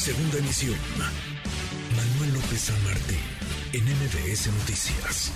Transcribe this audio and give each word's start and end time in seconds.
Segunda 0.00 0.38
emisión. 0.38 0.78
Manuel 1.94 2.32
López 2.32 2.58
San 2.58 2.84
Martín, 2.84 3.18
en 3.74 3.84
MBS 3.84 4.46
Noticias. 4.50 5.30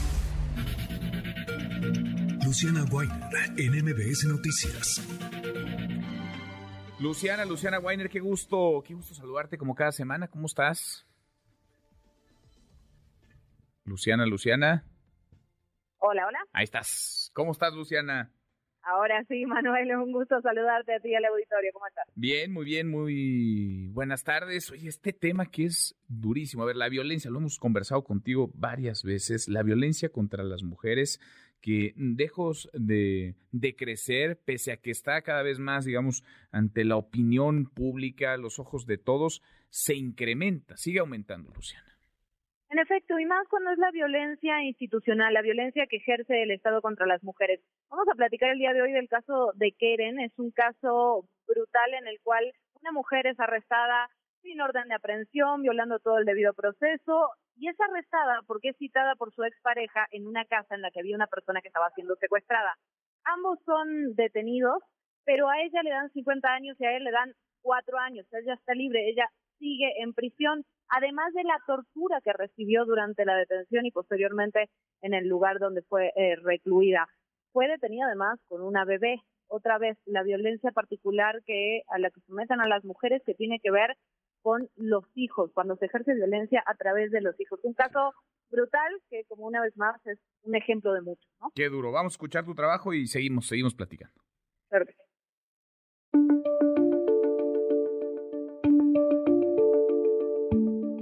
Luciana 2.47 2.85
Weiner, 2.91 3.21
en 3.59 3.85
MBS 3.85 4.25
Noticias. 4.25 5.03
Luciana, 6.99 7.45
Luciana 7.45 7.79
Weiner, 7.79 8.09
qué 8.09 8.21
gusto, 8.21 8.83
qué 8.87 8.95
gusto 8.95 9.15
saludarte 9.15 9.59
como 9.59 9.75
cada 9.75 9.93
semana. 9.93 10.29
¿Cómo 10.29 10.47
estás? 10.47 11.07
Luciana, 13.85 14.25
Luciana. 14.25 14.83
Hola, 15.99 16.27
hola. 16.27 16.39
Ahí 16.55 16.65
estás. 16.65 17.31
¿Cómo 17.35 17.53
estás, 17.53 17.75
Luciana? 17.75 18.33
Ahora 18.87 19.25
sí, 19.29 19.47
Manuel, 19.47 19.91
es 19.91 19.97
un 19.97 20.13
gusto 20.13 20.41
saludarte 20.43 20.95
a 20.95 21.01
ti 21.01 21.09
y 21.11 21.15
al 21.15 21.25
auditorio. 21.25 21.71
¿Cómo 21.73 21.87
estás? 21.87 22.05
Bien, 22.15 22.53
muy 22.53 22.65
bien, 22.65 22.91
muy 22.91 23.89
buenas 23.93 24.25
tardes. 24.25 24.71
Oye, 24.71 24.89
este 24.89 25.13
tema 25.13 25.47
que 25.47 25.65
es 25.65 25.97
durísimo. 26.09 26.63
A 26.63 26.67
ver, 26.67 26.77
la 26.77 26.89
violencia, 26.89 27.31
lo 27.31 27.39
hemos 27.39 27.59
conversado 27.59 28.05
contigo 28.05 28.51
varias 28.55 29.03
veces, 29.03 29.49
la 29.49 29.63
violencia 29.63 30.11
contra 30.11 30.45
las 30.45 30.63
mujeres 30.63 31.21
que 31.63 31.95
lejos 31.97 32.69
de, 32.75 33.37
de 33.51 33.75
crecer, 33.75 34.39
pese 34.45 34.73
a 34.73 34.77
que 34.77 34.91
está 34.91 35.23
cada 35.23 35.43
vez 35.43 35.59
más, 35.59 35.87
digamos, 35.87 36.23
ante 36.51 36.85
la 36.85 36.97
opinión 36.97 37.65
pública, 37.65 38.37
los 38.37 38.59
ojos 38.59 38.85
de 38.85 38.99
todos, 38.99 39.41
se 39.71 39.95
incrementa, 39.95 40.77
sigue 40.77 40.99
aumentando, 40.99 41.51
Luciana. 41.55 41.94
En 42.75 42.81
efecto, 42.81 43.21
y 43.21 43.25
más 43.25 43.47
cuando 43.47 43.71
es 43.71 43.79
la 43.79 43.93
violencia 43.93 44.61
institucional, 44.65 45.33
la 45.33 45.43
violencia 45.43 45.87
que 45.87 45.99
ejerce 45.99 46.43
el 46.43 46.51
Estado 46.51 46.83
contra 46.83 47.07
las 47.07 47.23
mujeres. 47.23 47.61
Vamos 47.89 48.09
a 48.09 48.17
platicar 48.17 48.51
el 48.51 48.59
día 48.59 48.73
de 48.73 48.83
hoy 48.83 48.91
del 48.91 49.09
caso 49.09 49.53
de 49.55 49.71
Keren. 49.79 50.19
Es 50.19 50.37
un 50.41 50.51
caso 50.51 51.25
brutal 51.47 51.95
en 51.95 52.09
el 52.09 52.19
cual 52.21 52.53
una 52.81 52.91
mujer 52.91 53.29
es 53.29 53.39
arrestada 53.39 54.09
sin 54.43 54.61
orden 54.61 54.89
de 54.89 54.95
aprehensión, 54.95 55.63
violando 55.63 56.01
todo 56.01 56.19
el 56.19 56.25
debido 56.25 56.53
proceso, 56.53 57.31
y 57.55 57.69
es 57.69 57.81
arrestada 57.81 58.41
porque 58.45 58.71
es 58.71 58.77
citada 58.77 59.15
por 59.15 59.33
su 59.33 59.45
expareja 59.45 60.09
en 60.11 60.27
una 60.27 60.45
casa 60.45 60.75
en 60.75 60.83
la 60.83 60.91
que 60.91 60.99
había 60.99 61.15
una 61.15 61.29
persona 61.29 61.61
que 61.61 61.69
estaba 61.69 61.91
siendo 61.91 62.17
secuestrada. 62.17 62.75
Ambos 63.23 63.61
son 63.65 64.17
detenidos, 64.17 64.83
pero 65.25 65.49
a 65.49 65.61
ella 65.63 65.81
le 65.85 65.91
dan 65.91 66.11
50 66.11 66.49
años 66.49 66.77
y 66.81 66.87
a 66.87 66.97
él 66.97 67.05
le 67.05 67.13
dan 67.13 67.35
4 67.63 67.99
años. 68.01 68.27
Ella 68.33 68.55
está 68.55 68.75
libre, 68.75 69.09
ella 69.11 69.31
sigue 69.61 70.03
en 70.03 70.13
prisión 70.13 70.65
además 70.89 71.33
de 71.35 71.45
la 71.45 71.59
tortura 71.67 72.21
que 72.23 72.33
recibió 72.33 72.85
durante 72.85 73.25
la 73.25 73.37
detención 73.37 73.87
y 73.87 73.91
posteriormente 73.91 74.71
en 75.03 75.15
el 75.15 75.29
lugar 75.29 75.59
donde 75.59 75.83
fue 75.83 76.13
eh, 76.17 76.37
recluida. 76.43 77.09
Fue 77.53 77.69
detenida 77.69 78.07
además 78.07 78.41
con 78.49 78.63
una 78.63 78.85
bebé. 78.85 79.21
Otra 79.47 79.79
vez, 79.79 79.99
la 80.07 80.23
violencia 80.23 80.73
particular 80.73 81.43
que 81.45 81.83
a 81.89 81.99
la 81.99 82.11
que 82.11 82.21
someten 82.23 82.61
a 82.61 82.69
las 82.69 82.85
mujeres 82.85 83.23
que 83.25 83.35
tiene 83.35 83.61
que 83.61 83.71
ver 83.71 83.97
con 84.43 84.69
los 84.77 85.05
hijos, 85.15 85.51
cuando 85.55 85.77
se 85.77 85.87
ejerce 85.87 86.15
violencia 86.15 86.63
a 86.67 86.75
través 86.75 87.11
de 87.11 87.23
los 87.23 87.39
hijos. 87.41 87.61
Un 87.63 87.73
caso 87.73 88.13
brutal 88.51 88.93
que, 89.09 89.25
como 89.25 89.47
una 89.47 89.63
vez 89.63 89.77
más, 89.77 90.05
es 90.07 90.19
un 90.43 90.55
ejemplo 90.55 90.93
de 90.93 91.01
mucho. 91.01 91.27
¿no? 91.41 91.51
Qué 91.55 91.69
duro. 91.69 91.93
Vamos 91.93 92.13
a 92.13 92.15
escuchar 92.15 92.45
tu 92.45 92.55
trabajo 92.55 92.93
y 92.93 93.07
seguimos, 93.07 93.47
seguimos 93.47 93.75
platicando. 93.75 94.21
Claro 94.69 94.87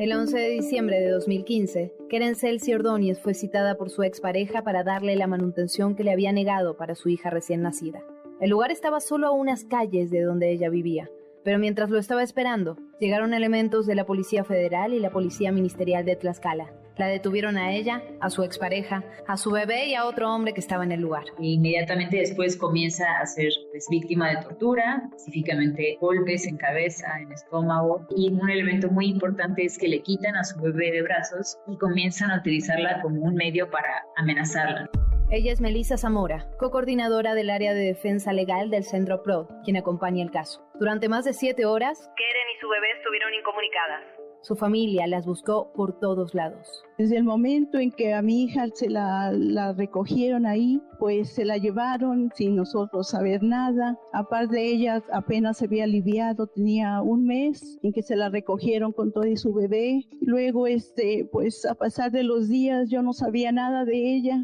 El 0.02 0.12
11 0.12 0.36
de 0.36 0.48
diciembre 0.48 1.00
de 1.00 1.10
2015, 1.10 1.94
Keren 2.08 2.34
Celsi 2.34 2.74
Ordóñez 2.74 3.20
fue 3.20 3.34
citada 3.34 3.76
por 3.76 3.88
su 3.88 4.02
expareja 4.02 4.64
para 4.64 4.82
darle 4.82 5.14
la 5.14 5.28
manutención 5.28 5.94
que 5.94 6.02
le 6.02 6.10
había 6.10 6.32
negado 6.32 6.76
para 6.76 6.96
su 6.96 7.08
hija 7.08 7.30
recién 7.30 7.62
nacida. 7.62 8.02
El 8.40 8.50
lugar 8.50 8.72
estaba 8.72 8.98
solo 8.98 9.28
a 9.28 9.30
unas 9.30 9.62
calles 9.62 10.10
de 10.10 10.22
donde 10.22 10.50
ella 10.50 10.70
vivía, 10.70 11.08
pero 11.44 11.58
mientras 11.58 11.90
lo 11.90 11.98
estaba 11.98 12.22
esperando, 12.22 12.76
llegaron 13.00 13.34
elementos 13.34 13.86
de 13.86 13.94
la 13.94 14.06
Policía 14.06 14.44
Federal 14.44 14.92
y 14.92 15.00
la 15.00 15.10
Policía 15.10 15.52
Ministerial 15.52 16.04
de 16.04 16.16
Tlaxcala, 16.16 16.72
la 16.96 17.06
detuvieron 17.06 17.56
a 17.56 17.72
ella, 17.72 18.02
a 18.20 18.30
su 18.30 18.42
expareja, 18.42 19.02
a 19.26 19.36
su 19.36 19.50
bebé 19.50 19.86
y 19.86 19.94
a 19.94 20.04
otro 20.04 20.32
hombre 20.32 20.52
que 20.52 20.60
estaba 20.60 20.84
en 20.84 20.92
el 20.92 21.00
lugar. 21.00 21.24
Inmediatamente 21.40 22.18
después 22.18 22.56
comienza 22.56 23.04
a 23.20 23.26
ser 23.26 23.50
pues, 23.70 23.86
víctima 23.90 24.30
de 24.30 24.42
tortura, 24.42 25.02
específicamente 25.16 25.96
golpes 26.00 26.46
en 26.46 26.56
cabeza, 26.56 27.06
en 27.20 27.32
estómago. 27.32 28.06
Y 28.14 28.30
un 28.30 28.50
elemento 28.50 28.90
muy 28.90 29.06
importante 29.06 29.64
es 29.64 29.78
que 29.78 29.88
le 29.88 30.02
quitan 30.02 30.36
a 30.36 30.44
su 30.44 30.60
bebé 30.60 30.92
de 30.92 31.02
brazos 31.02 31.58
y 31.66 31.76
comienzan 31.78 32.30
a 32.30 32.38
utilizarla 32.38 33.00
como 33.00 33.22
un 33.22 33.34
medio 33.34 33.70
para 33.70 34.04
amenazarla. 34.16 34.90
Ella 35.34 35.50
es 35.50 35.62
Melissa 35.62 35.96
Zamora, 35.96 36.46
co-coordinadora 36.58 37.34
del 37.34 37.48
área 37.48 37.72
de 37.72 37.86
defensa 37.86 38.34
legal 38.34 38.68
del 38.68 38.84
Centro 38.84 39.22
PRO, 39.22 39.48
quien 39.64 39.78
acompaña 39.78 40.22
el 40.22 40.30
caso. 40.30 40.62
Durante 40.78 41.08
más 41.08 41.24
de 41.24 41.32
siete 41.32 41.64
horas, 41.64 42.10
Keren 42.18 42.48
y 42.54 42.60
su 42.60 42.68
bebé 42.68 42.88
estuvieron 42.98 43.32
incomunicadas. 43.32 44.02
Su 44.42 44.56
familia 44.56 45.06
las 45.06 45.24
buscó 45.24 45.72
por 45.72 45.98
todos 46.00 46.34
lados. 46.34 46.84
Desde 46.98 47.16
el 47.16 47.24
momento 47.24 47.78
en 47.78 47.92
que 47.92 48.12
a 48.12 48.20
mi 48.20 48.44
hija 48.44 48.66
se 48.74 48.90
la, 48.90 49.32
la, 49.32 49.72
recogieron 49.72 50.44
ahí, 50.44 50.82
pues 50.98 51.32
se 51.32 51.46
la 51.46 51.56
llevaron 51.56 52.30
sin 52.34 52.54
nosotros 52.54 53.08
saber 53.08 53.42
nada. 53.42 53.96
Aparte 54.12 54.56
de 54.56 54.66
ella, 54.66 55.02
apenas 55.14 55.56
se 55.56 55.64
había 55.64 55.84
aliviado, 55.84 56.46
tenía 56.46 57.00
un 57.00 57.24
mes 57.24 57.78
en 57.82 57.94
que 57.94 58.02
se 58.02 58.16
la 58.16 58.28
recogieron 58.28 58.92
con 58.92 59.14
todo 59.14 59.24
y 59.24 59.38
su 59.38 59.54
bebé. 59.54 60.02
Luego, 60.20 60.66
este, 60.66 61.26
pues 61.32 61.64
a 61.64 61.74
pasar 61.74 62.10
de 62.10 62.22
los 62.22 62.50
días, 62.50 62.90
yo 62.90 63.00
no 63.00 63.14
sabía 63.14 63.50
nada 63.50 63.86
de 63.86 63.96
ella. 63.96 64.42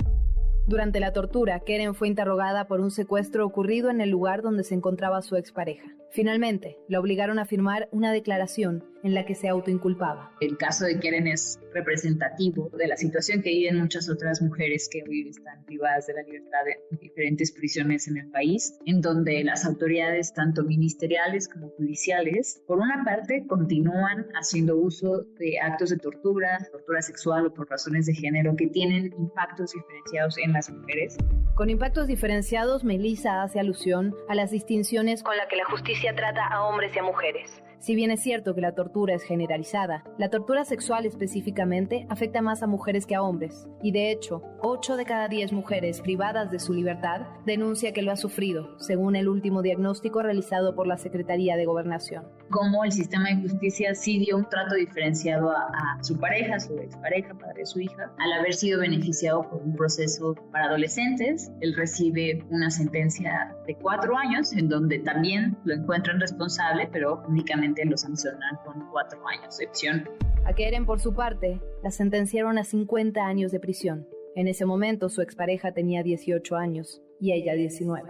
Durante 0.68 1.00
la 1.00 1.14
tortura, 1.14 1.60
Keren 1.60 1.94
fue 1.94 2.08
interrogada 2.08 2.66
por 2.66 2.80
un 2.80 2.90
secuestro 2.90 3.46
ocurrido 3.46 3.88
en 3.88 4.02
el 4.02 4.10
lugar 4.10 4.42
donde 4.42 4.64
se 4.64 4.74
encontraba 4.74 5.22
su 5.22 5.36
expareja. 5.36 5.86
Finalmente, 6.10 6.78
la 6.88 7.00
obligaron 7.00 7.38
a 7.38 7.44
firmar 7.44 7.88
una 7.92 8.12
declaración 8.12 8.82
en 9.02 9.14
la 9.14 9.26
que 9.26 9.34
se 9.34 9.48
autoinculpaba. 9.48 10.32
El 10.40 10.56
caso 10.56 10.84
de 10.84 10.98
Keren 10.98 11.26
es 11.26 11.60
representativo 11.72 12.70
de 12.76 12.88
la 12.88 12.96
situación 12.96 13.42
que 13.42 13.50
viven 13.50 13.78
muchas 13.78 14.08
otras 14.08 14.40
mujeres 14.42 14.88
que 14.90 15.02
hoy 15.08 15.28
están 15.28 15.64
privadas 15.66 16.06
de 16.06 16.14
la 16.14 16.22
libertad 16.22 16.60
en 16.90 16.98
diferentes 16.98 17.52
prisiones 17.52 18.08
en 18.08 18.16
el 18.16 18.30
país, 18.30 18.78
en 18.86 19.00
donde 19.00 19.44
las 19.44 19.64
autoridades, 19.66 20.32
tanto 20.32 20.64
ministeriales 20.64 21.48
como 21.48 21.68
judiciales, 21.70 22.62
por 22.66 22.78
una 22.78 23.04
parte, 23.04 23.44
continúan 23.46 24.26
haciendo 24.34 24.76
uso 24.76 25.24
de 25.38 25.58
actos 25.60 25.90
de 25.90 25.98
tortura, 25.98 26.58
tortura 26.72 27.02
sexual 27.02 27.46
o 27.46 27.54
por 27.54 27.68
razones 27.68 28.06
de 28.06 28.14
género 28.14 28.56
que 28.56 28.68
tienen 28.68 29.12
impactos 29.18 29.72
diferenciados 29.72 30.38
en 30.38 30.52
las 30.52 30.70
mujeres. 30.70 31.16
Con 31.58 31.70
impactos 31.70 32.06
diferenciados, 32.06 32.84
Melissa 32.84 33.42
hace 33.42 33.58
alusión 33.58 34.14
a 34.28 34.36
las 34.36 34.52
distinciones 34.52 35.24
con 35.24 35.36
las 35.36 35.48
que 35.48 35.56
la 35.56 35.64
justicia 35.64 36.14
trata 36.14 36.46
a 36.46 36.62
hombres 36.62 36.94
y 36.94 37.00
a 37.00 37.02
mujeres. 37.02 37.50
Si 37.80 37.94
bien 37.94 38.10
es 38.10 38.22
cierto 38.22 38.56
que 38.56 38.60
la 38.60 38.74
tortura 38.74 39.14
es 39.14 39.22
generalizada, 39.22 40.02
la 40.18 40.30
tortura 40.30 40.64
sexual 40.64 41.06
específicamente 41.06 42.06
afecta 42.08 42.42
más 42.42 42.64
a 42.64 42.66
mujeres 42.66 43.06
que 43.06 43.14
a 43.14 43.22
hombres, 43.22 43.68
y 43.82 43.92
de 43.92 44.10
hecho, 44.10 44.42
8 44.62 44.96
de 44.96 45.04
cada 45.04 45.28
10 45.28 45.52
mujeres 45.52 46.00
privadas 46.00 46.50
de 46.50 46.58
su 46.58 46.72
libertad 46.72 47.28
denuncia 47.46 47.92
que 47.92 48.02
lo 48.02 48.10
ha 48.10 48.16
sufrido, 48.16 48.76
según 48.80 49.14
el 49.14 49.28
último 49.28 49.62
diagnóstico 49.62 50.22
realizado 50.22 50.74
por 50.74 50.88
la 50.88 50.98
Secretaría 50.98 51.56
de 51.56 51.66
Gobernación. 51.66 52.24
Como 52.50 52.82
el 52.82 52.90
sistema 52.90 53.28
de 53.28 53.42
justicia 53.42 53.94
sí 53.94 54.18
dio 54.18 54.36
un 54.36 54.48
trato 54.48 54.74
diferenciado 54.74 55.52
a, 55.52 56.02
su 56.02 56.18
pareja, 56.18 56.58
su 56.58 56.76
expareja, 56.78 57.34
padre 57.34 57.60
de 57.60 57.66
su 57.66 57.80
hija, 57.80 58.10
al 58.18 58.32
haber 58.32 58.54
sido 58.54 58.80
beneficiado 58.80 59.48
por 59.48 59.62
un 59.62 59.76
proceso 59.76 60.34
para 60.50 60.66
adolescentes, 60.66 61.52
él 61.60 61.74
recibe 61.76 62.44
una 62.50 62.70
sentencia 62.70 63.54
de 63.66 63.76
cuatro 63.76 64.16
años 64.16 64.52
en 64.52 64.68
donde 64.68 64.98
también 64.98 65.56
lo 65.64 65.74
encuentran 65.74 66.18
responsable, 66.18 66.88
pero 66.90 67.22
únicamente 67.28 67.67
lo 67.84 67.96
sancionan 67.96 68.56
con 68.64 68.88
cuatro 68.90 69.20
años 69.26 69.56
de 69.58 69.66
prisión. 69.66 70.08
A 70.44 70.52
Keren, 70.52 70.86
por 70.86 71.00
su 71.00 71.14
parte, 71.14 71.60
la 71.82 71.90
sentenciaron 71.90 72.58
a 72.58 72.64
50 72.64 73.24
años 73.24 73.52
de 73.52 73.60
prisión. 73.60 74.08
En 74.34 74.48
ese 74.48 74.64
momento, 74.64 75.08
su 75.08 75.22
expareja 75.22 75.72
tenía 75.72 76.02
18 76.02 76.56
años 76.56 77.02
y 77.20 77.32
ella 77.32 77.54
19. 77.54 78.08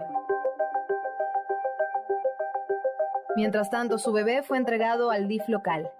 Mientras 3.35 3.69
tanto, 3.69 3.97
su 3.97 4.11
bebé 4.11 4.43
fue 4.43 4.57
entregado 4.57 5.11
al 5.11 5.27
DIF 5.27 5.47
local, 5.47 5.91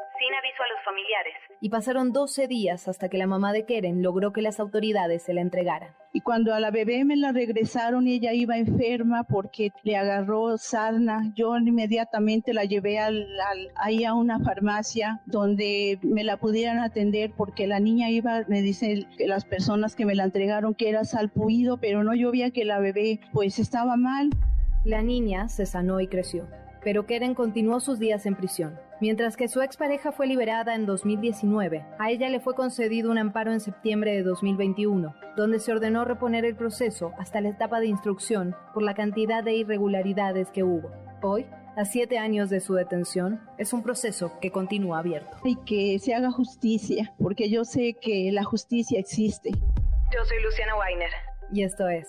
familiares. 0.90 1.34
Y 1.62 1.70
pasaron 1.70 2.12
12 2.14 2.48
días 2.48 2.88
hasta 2.88 3.10
que 3.10 3.18
la 3.18 3.28
mamá 3.28 3.54
de 3.54 3.66
Keren 3.66 4.02
logró 4.02 4.32
que 4.32 4.42
las 4.42 4.60
autoridades 4.60 5.24
se 5.24 5.34
la 5.34 5.42
entregaran. 5.42 5.90
Y 6.14 6.22
cuando 6.22 6.54
a 6.54 6.60
la 6.60 6.72
bebé 6.72 7.06
me 7.06 7.16
la 7.16 7.32
regresaron 7.32 8.08
y 8.08 8.14
ella 8.14 8.34
iba 8.34 8.58
enferma 8.58 9.24
porque 9.24 9.72
le 9.84 9.98
agarró 9.98 10.58
sarna, 10.58 11.32
yo 11.36 11.56
inmediatamente 11.58 12.54
la 12.54 12.64
llevé 12.64 12.98
al, 12.98 13.28
al, 13.40 13.72
ahí 13.76 14.06
a 14.06 14.14
una 14.14 14.40
farmacia 14.40 15.22
donde 15.26 16.00
me 16.02 16.24
la 16.24 16.38
pudieran 16.38 16.80
atender 16.80 17.32
porque 17.36 17.68
la 17.68 17.80
niña 17.80 18.10
iba, 18.10 18.46
me 18.48 18.62
dicen 18.62 19.06
que 19.18 19.28
las 19.28 19.46
personas 19.46 19.96
que 19.96 20.06
me 20.06 20.16
la 20.16 20.24
entregaron 20.24 20.74
que 20.74 20.90
era 20.90 21.04
salpuido, 21.04 21.78
pero 21.78 22.04
no 22.04 22.16
yo 22.16 22.32
veía 22.32 22.52
que 22.52 22.66
la 22.66 22.80
bebé 22.80 23.20
pues 23.34 23.60
estaba 23.60 23.98
mal. 23.98 24.30
La 24.86 25.02
niña 25.02 25.50
se 25.50 25.66
sanó 25.66 26.00
y 26.00 26.08
creció, 26.08 26.48
pero 26.84 27.06
Keren 27.06 27.36
continuó 27.36 27.82
sus 27.82 28.00
días 28.00 28.26
en 28.26 28.36
prisión. 28.36 28.89
Mientras 29.02 29.38
que 29.38 29.48
su 29.48 29.62
expareja 29.62 30.12
fue 30.12 30.28
liberada 30.28 30.76
en 30.76 30.86
2019, 30.86 31.86
a 31.98 32.12
ella 32.12 32.28
le 32.28 32.42
fue 32.42 32.54
concedido 32.54 33.10
un 33.10 33.18
amparo 33.18 33.54
en 33.54 33.62
septiembre 33.62 34.12
de 34.12 34.24
2021, 34.24 35.16
donde 35.38 35.60
se 35.60 35.72
ordenó 35.72 36.04
reponer 36.04 36.44
el 36.44 36.58
proceso 36.58 37.14
hasta 37.18 37.40
la 37.40 37.48
etapa 37.48 37.80
de 37.80 37.88
instrucción 37.88 38.58
por 38.74 38.84
la 38.84 38.96
cantidad 38.96 39.42
de 39.42 39.54
irregularidades 39.54 40.52
que 40.52 40.64
hubo. 40.64 40.92
Hoy, 41.22 41.46
A 41.78 41.86
siete 41.86 42.18
años 42.18 42.50
de 42.50 42.60
su 42.60 42.74
detención, 42.74 43.40
es 43.58 43.72
un 43.72 43.84
proceso 43.84 44.38
que 44.42 44.52
continúa 44.52 45.00
abierto. 45.00 45.38
Y 45.46 45.56
que 45.64 45.98
se 46.00 46.14
haga 46.14 46.30
justicia, 46.30 47.14
porque 47.18 47.50
yo 47.50 47.64
sé 47.64 47.96
que 48.02 48.32
la 48.34 48.44
justicia 48.44 49.00
existe. 49.00 49.52
Yo 49.52 50.26
soy 50.26 50.44
Luciana 50.44 50.76
Weiner. 50.78 51.12
Y 51.54 51.64
esto 51.64 51.88
es 51.88 52.06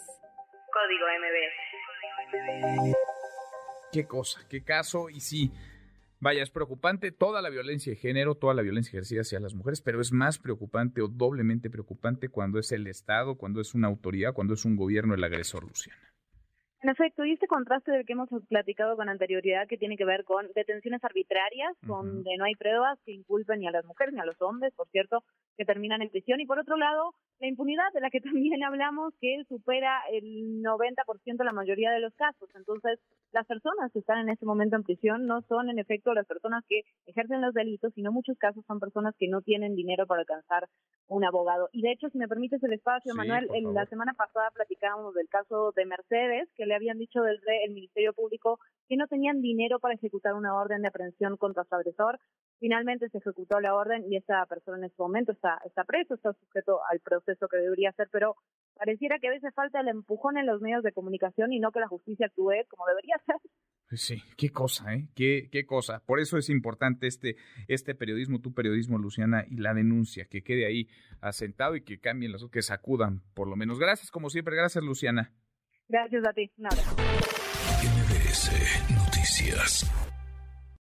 Código 0.73 1.07
MBS. 1.21 2.97
Qué 3.93 4.09
cosa, 4.09 4.41
qué 4.49 4.65
caso, 4.65 5.09
y 5.09 5.21
sí, 5.21 5.53
Vaya, 6.23 6.43
es 6.43 6.51
preocupante 6.51 7.13
toda 7.13 7.41
la 7.41 7.49
violencia 7.49 7.93
de 7.93 7.97
género, 7.97 8.35
toda 8.35 8.53
la 8.53 8.61
violencia 8.61 8.91
ejercida 8.91 9.23
hacia 9.23 9.41
las 9.41 9.55
mujeres, 9.55 9.81
pero 9.81 10.03
es 10.03 10.13
más 10.13 10.39
preocupante 10.39 11.01
o 11.01 11.09
doblemente 11.09 11.71
preocupante 11.71 12.29
cuando 12.29 12.59
es 12.59 12.73
el 12.73 12.87
Estado, 12.87 13.37
cuando 13.37 13.63
es 13.63 13.75
una 13.75 13.89
autoridad, 13.89 14.35
cuando 14.35 14.53
es 14.53 14.67
un 14.67 14.77
gobierno 14.77 15.15
el 15.15 15.25
agresor, 15.25 15.65
Luciana. 15.65 16.10
En 16.83 16.89
efecto, 16.89 17.27
y 17.27 17.33
este 17.33 17.47
contraste 17.47 17.93
del 17.93 18.07
que 18.07 18.15
hemos 18.15 18.31
platicado 18.49 18.97
con 18.97 19.11
anterioridad, 19.11 19.69
que 19.69 19.77
tiene 19.77 19.99
que 19.99 20.07
ver 20.07 20.25
con 20.25 20.47
detenciones 20.55 21.05
arbitrarias, 21.05 21.77
donde 21.83 22.35
no 22.39 22.45
hay 22.45 22.55
pruebas 22.55 22.99
que 23.05 23.13
inculpen 23.13 23.61
ni 23.61 23.69
a 23.69 23.71
las 23.71 23.85
mujeres 23.85 24.15
ni 24.15 24.21
a 24.21 24.25
los 24.25 24.41
hombres, 24.41 24.73
por 24.75 24.89
cierto, 24.89 25.23
que 25.59 25.67
terminan 25.67 26.01
en 26.01 26.09
prisión. 26.09 26.41
Y 26.41 26.47
por 26.47 26.59
otro 26.59 26.79
lado, 26.79 27.13
la 27.39 27.49
impunidad 27.49 27.93
de 27.93 28.01
la 28.01 28.09
que 28.09 28.21
también 28.49 28.65
hablamos, 28.65 29.13
que 29.21 29.45
supera 29.47 30.01
el 30.11 30.63
90% 30.63 31.45
la 31.45 31.53
mayoría 31.53 31.91
de 31.91 32.01
los 32.01 32.15
casos. 32.15 32.49
Entonces, 32.55 32.99
las 33.33 33.47
personas 33.47 33.93
que 33.93 33.99
están 33.99 34.21
en 34.21 34.31
este 34.31 34.47
momento 34.47 34.77
en 34.77 34.83
prisión 34.83 35.27
no 35.27 35.43
son, 35.43 35.69
en 35.69 35.79
efecto, 35.79 36.15
las 36.15 36.27
personas 36.27 36.65
que 36.67 36.81
ejercen 37.05 37.43
los 37.43 37.53
delitos, 37.53 37.93
sino 37.93 38.11
muchos 38.11 38.39
casos 38.39 38.65
son 38.67 38.81
personas 38.81 39.15
que 39.19 39.29
no 39.29 39.43
tienen 39.43 39.75
dinero 39.75 40.07
para 40.07 40.21
alcanzar 40.21 40.67
un 41.09 41.25
abogado. 41.27 41.69
Y 41.73 41.83
de 41.83 41.93
hecho, 41.93 42.09
si 42.09 42.17
me 42.17 42.29
permites 42.29 42.63
el 42.63 42.73
espacio, 42.73 43.15
Manuel, 43.15 43.49
en 43.53 43.75
la 43.75 43.85
semana 43.85 44.15
pasada 44.15 44.51
platicábamos 44.55 45.13
del 45.13 45.29
caso 45.29 45.73
de 45.77 45.85
Mercedes, 45.85 46.49
que 46.57 46.70
le 46.71 46.77
habían 46.77 46.99
dicho 46.99 47.21
desde 47.23 47.65
el 47.65 47.75
Ministerio 47.75 48.13
Público 48.13 48.61
que 48.89 48.97
no 48.97 49.07
tenían 49.07 49.43
dinero 49.43 49.79
para 49.81 49.95
ejecutar 49.95 50.35
una 50.35 50.55
orden 50.55 50.83
de 50.83 50.89
aprehensión 50.89 51.37
contra 51.37 51.65
su 51.65 51.75
agresor. 51.75 52.19
Finalmente 52.59 53.09
se 53.09 53.19
ejecutó 53.19 53.61
la 53.61 53.75
orden 53.75 54.05
y 54.11 54.17
esa 54.17 54.47
persona 54.47 54.79
en 54.79 54.85
este 54.85 55.03
momento 55.03 55.33
está, 55.33 55.59
preso, 55.87 56.15
está 56.15 56.33
sujeto 56.33 56.81
al 56.91 57.01
proceso 57.01 57.49
que 57.49 57.57
debería 57.57 57.91
hacer, 57.91 58.09
pero 58.13 58.37
pareciera 58.75 59.19
que 59.19 59.29
a 59.29 59.33
veces 59.33 59.53
falta 59.55 59.81
el 59.81 59.89
empujón 59.89 60.39
en 60.39 60.47
los 60.47 60.61
medios 60.61 60.83
de 60.83 60.93
comunicación 60.93 61.53
y 61.53 61.59
no 61.59 61.73
que 61.73 61.81
la 61.81 61.89
justicia 61.89 62.27
actúe 62.27 62.65
como 62.69 62.87
debería 62.87 63.17
ser. 63.27 63.37
Pues 63.89 64.03
sí, 64.03 64.23
qué 64.37 64.51
cosa, 64.51 64.95
¿eh? 64.95 65.09
Qué, 65.17 65.49
qué 65.51 65.67
cosa. 65.67 66.01
Por 66.07 66.21
eso 66.21 66.39
es 66.39 66.49
importante 66.49 67.09
este, 67.09 67.35
este 67.67 67.97
periodismo, 67.97 68.41
tu 68.41 68.55
periodismo, 68.55 68.99
Luciana, 68.99 69.45
y 69.51 69.57
la 69.57 69.75
denuncia, 69.75 70.27
que 70.27 70.43
quede 70.43 70.67
ahí 70.67 70.89
asentado 71.21 71.75
y 71.75 71.83
que 71.83 71.99
cambien 71.99 72.31
las 72.31 72.45
que 72.53 72.63
sacudan, 72.63 73.23
por 73.35 73.49
lo 73.49 73.57
menos. 73.57 73.81
Gracias, 73.81 74.13
como 74.13 74.31
siempre. 74.31 74.55
Gracias, 74.55 74.85
Luciana. 74.85 75.33
Gracias 75.91 76.25
a 76.25 76.33
ti. 76.33 76.51
Noticias. 78.95 79.91